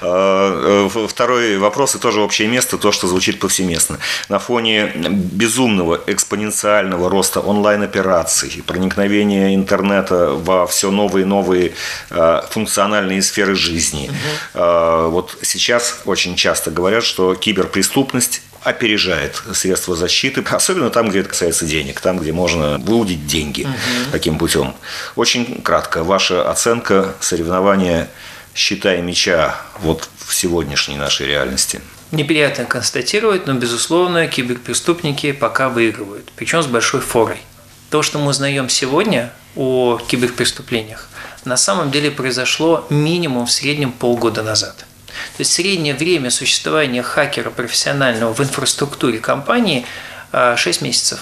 [0.02, 4.00] А, э, второй вопрос и тоже общее место, то, что звучит повсеместно.
[4.30, 11.74] На фоне безумного экспоненциального роста онлайн-операций, проникновения интернета во все новые и новые
[12.10, 14.10] а, функциональные сферы жизни,
[14.54, 15.10] угу.
[15.10, 21.66] вот сейчас очень часто говорят, что киберпреступность опережает средства защиты, особенно там, где это касается
[21.66, 24.12] денег, там, где можно выудить деньги угу.
[24.12, 24.74] таким путем.
[25.16, 28.10] Очень кратко, ваша оценка соревнования
[28.56, 31.82] щита и меча вот в сегодняшней нашей реальности.
[32.12, 37.42] Неприятно констатировать, но, безусловно, киберпреступники пока выигрывают, причем с большой форой.
[37.90, 41.10] То, что мы узнаем сегодня о киберпреступлениях,
[41.46, 44.86] на самом деле произошло минимум в среднем полгода назад–
[45.38, 49.86] то есть среднее время существования хакера профессионального в инфраструктуре компании
[50.32, 51.20] 6 а, месяцев.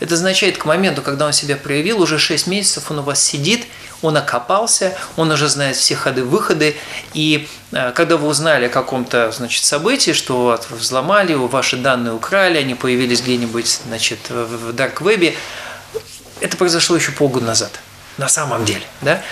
[0.00, 3.66] Это означает, к моменту, когда он себя проявил, уже 6 месяцев он у вас сидит,
[4.02, 6.74] он окопался, он уже знает все ходы-выходы,
[7.12, 12.58] и а, когда вы узнали о каком-то значит, событии, что вот, взломали, ваши данные украли,
[12.58, 15.36] они появились где-нибудь значит, в дарк-вебе,
[16.40, 17.70] это произошло еще полгода назад,
[18.16, 18.82] на самом деле.
[19.02, 19.22] Да?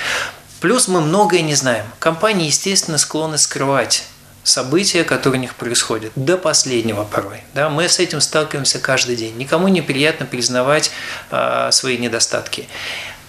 [0.60, 1.86] Плюс мы многое не знаем.
[1.98, 4.04] Компании, естественно, склонны скрывать
[4.42, 7.42] события, которые у них происходят, до последнего порой.
[7.54, 7.68] Да?
[7.68, 9.36] Мы с этим сталкиваемся каждый день.
[9.36, 10.90] Никому не приятно признавать
[11.30, 12.66] э, свои недостатки.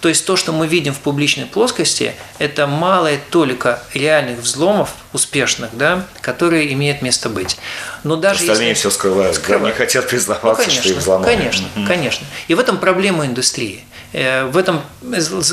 [0.00, 5.76] То есть то, что мы видим в публичной плоскости, это малая толика реальных взломов успешных,
[5.76, 7.58] да, которые имеют место быть.
[8.02, 8.80] Но даже Остальные если...
[8.80, 9.62] все скрывают, скрывают.
[9.64, 11.36] Да, не хотят признаваться, ну, конечно, что их взломали.
[11.36, 11.86] Конечно, mm-hmm.
[11.86, 12.26] конечно.
[12.48, 13.84] И в этом проблема индустрии.
[14.12, 14.82] Э, в этом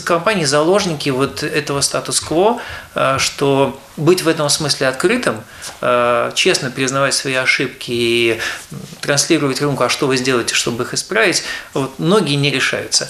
[0.03, 2.59] компании заложники вот этого статус-кво,
[2.95, 5.43] э, что быть в этом смысле открытым,
[5.81, 8.39] э, честно признавать свои ошибки и
[9.01, 11.43] транслировать рынку, а что вы сделаете, чтобы их исправить,
[11.73, 13.07] вот, многие не решаются.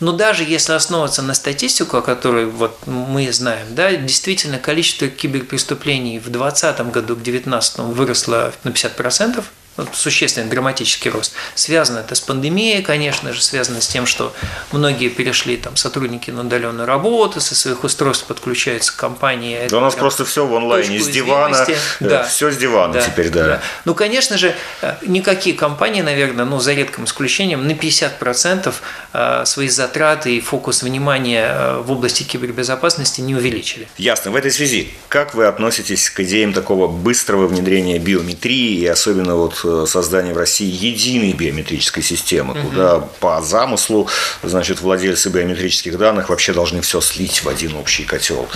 [0.00, 6.18] Но даже если основываться на статистику, о которой вот мы знаем, да, действительно количество киберпреступлений
[6.18, 9.44] в 2020 году к 2019 выросло на 50%,
[9.92, 11.32] существенный драматический рост.
[11.54, 14.34] Связано это с пандемией, конечно же, связано с тем, что
[14.70, 19.68] многие перешли там сотрудники на удаленную работу, со своих устройств подключаются к компании.
[19.68, 22.24] Да у нас просто все в онлайне, с дивана, э, да.
[22.24, 23.02] все с дивана да.
[23.02, 23.44] теперь, да.
[23.44, 23.62] да.
[23.84, 28.74] Ну, конечно же, э, никакие компании, наверное, ну, за редким исключением, на 50%
[29.12, 33.88] э, свои затраты и фокус внимания в области кибербезопасности не увеличили.
[33.96, 34.30] Ясно.
[34.30, 39.61] В этой связи, как вы относитесь к идеям такого быстрого внедрения биометрии и особенно вот
[39.86, 42.68] создания в России единой биометрической системы, угу.
[42.68, 44.08] куда по замыслу,
[44.42, 48.48] значит, владельцы биометрических данных вообще должны все слить в один общий котел.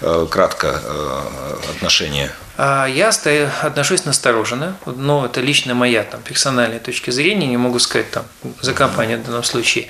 [0.00, 0.26] Угу.
[0.26, 2.30] Кратко э, отношение.
[2.56, 7.78] А, я стою, отношусь настороженно, но это лично моя там, персональная точка зрения, не могу
[7.78, 8.24] сказать там,
[8.60, 9.86] за компанию в данном случае.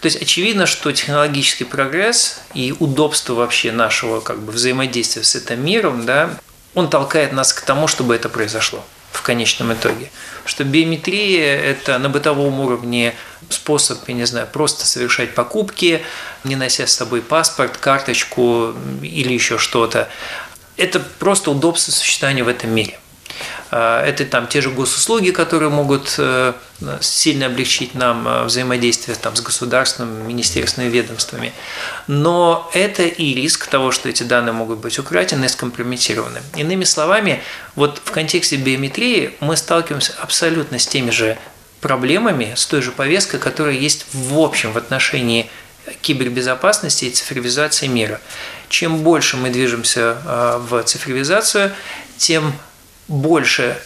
[0.00, 5.64] То есть очевидно, что технологический прогресс и удобство вообще нашего как бы, взаимодействия с этим
[5.64, 6.30] миром, да,
[6.74, 10.10] он толкает нас к тому, чтобы это произошло в конечном итоге.
[10.44, 13.14] Что биометрия– это на бытовом уровне
[13.48, 16.02] способ, я не знаю, просто совершать покупки,
[16.42, 20.08] не нося с собой паспорт, карточку или еще что-то.
[20.76, 22.98] Это просто удобство сочетания в этом мире.
[23.70, 26.52] А, это там те же госуслуги, которые могут э,
[27.00, 31.52] сильно облегчить нам э, взаимодействие там, с государственными, министерственными ведомствами.
[32.06, 36.40] Но это и риск того, что эти данные могут быть украдены и скомпрометированы.
[36.56, 37.42] Иными словами,
[37.74, 41.38] вот в контексте биометрии мы сталкиваемся абсолютно с теми же
[41.80, 45.50] проблемами, с той же повесткой, которая есть в общем в отношении
[46.00, 48.20] кибербезопасности и цифровизации мира.
[48.68, 51.72] Чем больше мы движемся э, в цифровизацию,
[52.16, 52.52] тем
[53.08, 53.78] больше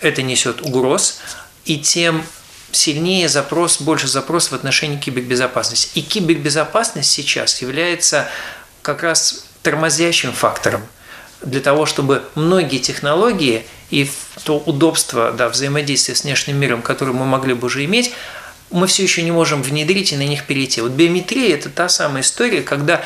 [0.00, 1.18] это несет угроз,
[1.64, 2.24] и тем
[2.72, 5.98] сильнее запрос, больше запрос в отношении кибербезопасности.
[5.98, 8.28] И кибербезопасность сейчас является
[8.82, 10.86] как раз тормозящим фактором
[11.42, 14.10] для того, чтобы многие технологии и
[14.44, 18.12] то удобство да, взаимодействия с внешним миром, которое мы могли бы уже иметь,
[18.70, 20.80] мы все еще не можем внедрить и на них перейти.
[20.80, 23.04] Вот биометрия– это та самая история, когда,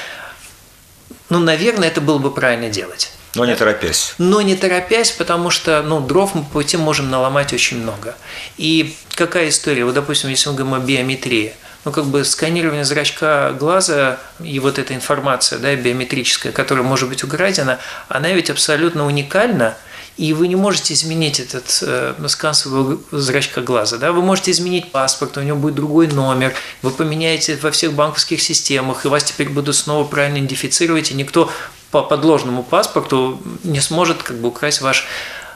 [1.28, 3.12] ну, наверное, это было бы правильно делать.
[3.34, 4.14] Но не торопясь.
[4.18, 8.16] Но не торопясь, потому что ну, дров мы по пути можем наломать очень много.
[8.56, 9.84] И какая история?
[9.84, 14.78] Вот, допустим, если мы говорим о биометрии, ну, как бы сканирование зрачка глаза и вот
[14.78, 19.76] эта информация да, биометрическая, которая может быть украдена, она ведь абсолютно уникальна,
[20.16, 23.96] и вы не можете изменить этот э, скан своего зрачка глаза.
[23.96, 24.12] Да?
[24.12, 29.04] Вы можете изменить паспорт, у него будет другой номер, вы поменяете во всех банковских системах,
[29.04, 31.50] и вас теперь будут снова правильно идентифицировать, и никто
[31.90, 35.06] по подложному паспорту не сможет как бы украсть ваш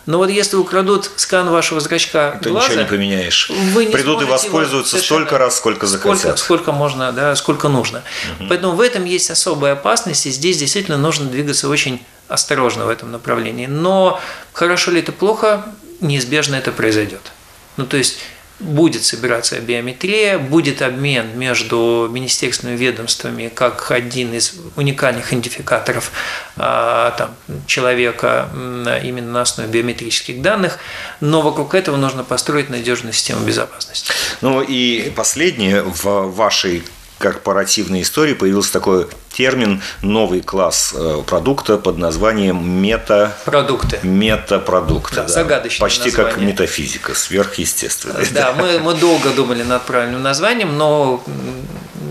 [0.07, 3.51] но вот если украдут скан вашего зрачка Ты глаза, ничего не поменяешь.
[3.73, 6.21] Вы не Придут и воспользуются столько раз, сколько захотят.
[6.21, 8.03] Сколько, сколько можно, да, сколько нужно.
[8.39, 8.49] Угу.
[8.49, 13.13] Поэтому в этом есть особая опасность, и здесь действительно нужно двигаться очень осторожно в этом
[13.13, 13.67] направлении.
[13.67, 14.21] Но
[14.53, 15.65] хорошо ли это плохо,
[16.01, 17.33] неизбежно это произойдет.
[17.77, 18.19] Ну, то есть
[18.61, 26.13] будет собираться биометрия, будет обмен между министерственными ведомствами как один из уникальных идентификаторов
[26.57, 27.35] а, там,
[27.67, 28.49] человека
[29.03, 30.79] именно на основе биометрических данных,
[31.21, 34.13] но вокруг этого нужно построить надежную систему безопасности.
[34.41, 36.85] Ну и последнее в вашей
[37.25, 43.35] корпоративной истории появился такой термин, новый класс э, продукта под названием мета...
[43.47, 43.99] Продукты.
[44.03, 45.17] Метапродукты.
[45.17, 45.29] Да, да.
[45.29, 46.33] Загадочное Почти название.
[46.35, 48.27] как метафизика, сверхъестественное.
[48.31, 51.25] Да, мы, мы долго думали над правильным названием, но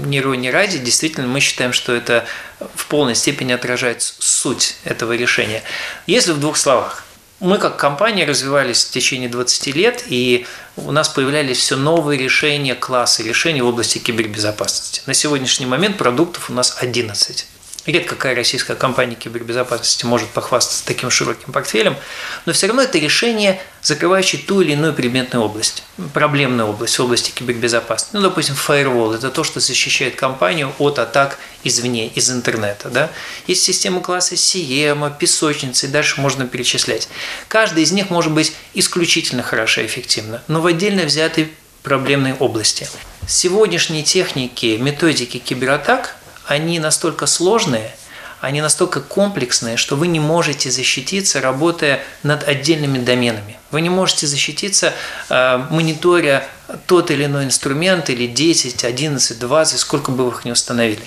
[0.06, 2.26] ни ни ради, действительно, мы считаем, что это
[2.74, 5.62] в полной степени отражает суть этого решения.
[6.08, 7.04] Если в двух словах,
[7.44, 12.74] мы как компания развивались в течение 20 лет, и у нас появлялись все новые решения,
[12.74, 15.02] классы решений в области кибербезопасности.
[15.06, 17.46] На сегодняшний момент продуктов у нас 11.
[17.86, 21.98] Редко какая российская компания кибербезопасности может похвастаться таким широким портфелем,
[22.46, 28.16] но все равно это решение, закрывающее ту или иную предметную область, проблемную область, области кибербезопасности.
[28.16, 32.90] Ну, допустим, firewall– это то, что защищает компанию от атак извне, из интернета.
[32.90, 33.12] Да?
[33.48, 37.10] Есть системы класса SIEM, песочницы, и дальше можно перечислять.
[37.50, 42.88] Каждая из них может быть исключительно хороша и эффективна, но в отдельно взятой проблемной области.
[43.28, 46.16] Сегодняшние техники, методики кибератак–
[46.48, 47.96] они настолько сложные,
[48.42, 53.58] они настолько комплексные, что вы не можете защититься, работая над отдельными доменами.
[53.72, 54.94] Вы не можете защититься,
[55.30, 56.46] э, мониторя
[56.86, 61.04] тот или иной инструмент, или 10, 11, 20, сколько бы вы их не установили.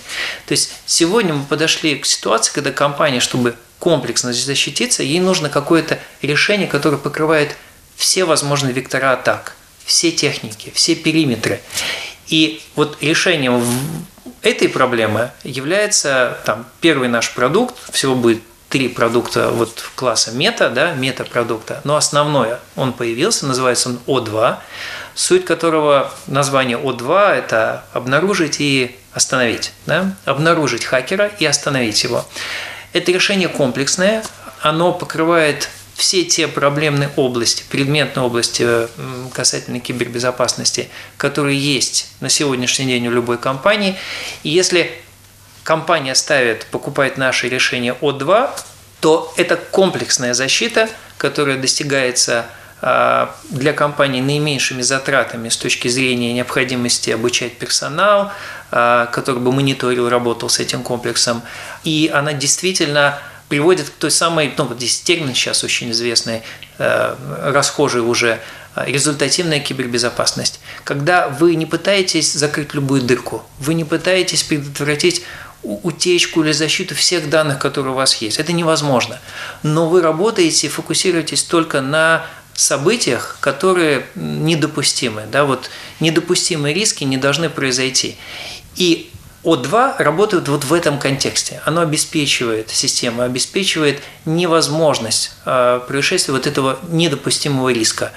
[0.47, 5.99] То есть сегодня мы подошли к ситуации, когда компания, чтобы комплексно защититься, ей нужно какое-то
[6.23, 7.55] решение, которое покрывает
[7.97, 11.61] все возможные вектора атак, все техники, все периметры.
[12.29, 13.63] И вот решением
[14.43, 20.93] этой проблемы является там, первый наш продукт, всего будет три продукта вот класса мета, да,
[20.93, 24.57] мета-продукта, но основное он появился, называется он О2,
[25.15, 32.27] суть которого название О2– это обнаружить и остановить, да, обнаружить хакера и остановить его.
[32.93, 34.25] Это решение комплексное,
[34.61, 38.89] оно покрывает все те проблемные области, предметные области
[39.33, 43.97] касательно кибербезопасности, которые есть на сегодняшний день у любой компании.
[44.43, 44.93] И если
[45.65, 48.51] компания ставит, покупает наше решение О2,
[49.01, 52.47] то это комплексная защита, которая достигается
[52.83, 58.33] а, для компании наименьшими затратами с точки зрения необходимости обучать персонал,
[58.71, 61.43] а, который бы мониторил, работал с этим комплексом.
[61.85, 63.19] И она действительно
[63.49, 66.43] приводит к той самой, ну вот здесь термин сейчас очень известный,
[66.79, 67.15] э,
[67.53, 68.41] расхожий уже,
[68.75, 70.61] э, результативная кибербезопасность.
[70.85, 75.23] Когда вы не пытаетесь закрыть любую дырку, вы не пытаетесь предотвратить
[75.63, 78.39] утечку или защиту всех данных, которые у вас есть.
[78.39, 79.19] Это невозможно.
[79.63, 85.25] Но вы работаете, фокусируетесь только на событиях, которые недопустимы.
[85.31, 85.71] Да, вот
[86.01, 88.17] недопустимые риски не должны произойти.
[88.77, 89.11] И
[89.47, 91.63] о2 работает вот в этом контексте.
[91.65, 98.11] Оно обеспечивает, система обеспечивает невозможность э, происшествия вот этого недопустимого риска.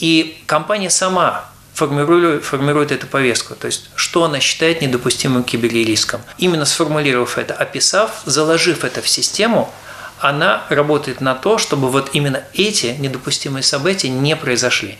[0.00, 6.20] И компания сама формирует, формирует эту повестку, то есть что она считает недопустимым киберриском.
[6.36, 9.72] Именно сформулировав это, описав, заложив это в систему,
[10.18, 14.98] она работает на то, чтобы вот именно эти недопустимые события не произошли.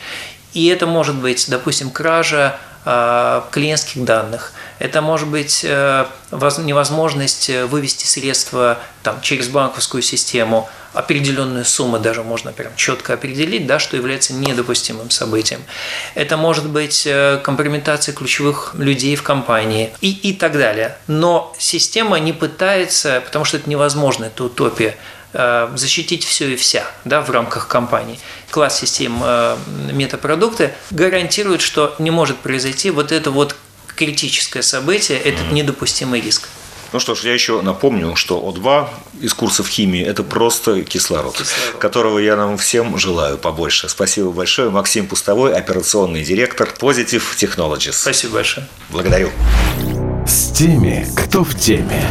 [0.53, 4.53] И это может быть, допустим, кража клиентских данных.
[4.81, 12.23] Это может быть э, невозможность э, вывести средства там, через банковскую систему, определенную сумму даже
[12.23, 15.63] можно прям четко определить, да, что является недопустимым событием.
[16.15, 17.09] Это может быть
[17.43, 20.97] компрометация ключевых людей в компании и, и так далее.
[21.07, 26.85] Но система не пытается, потому что это невозможно, это утопия, Э, защитить все и вся
[27.05, 28.19] да, в рамках компании.
[28.51, 29.57] Класс систем э,
[29.93, 33.57] метапродукты гарантирует, что не может произойти вот это вот
[33.87, 36.49] критическое событие, этот недопустимый риск.
[36.93, 38.89] Ну что ж, я еще напомню, что О2
[39.23, 43.89] из курсов химии– это просто кислород, кислород, которого я нам всем желаю побольше.
[43.89, 44.69] Спасибо большое.
[44.69, 47.93] Максим Пустовой, операционный директор Positive Technologies.
[47.93, 48.67] Спасибо большое.
[48.91, 49.31] Благодарю.
[50.27, 52.07] С теми, кто в теме.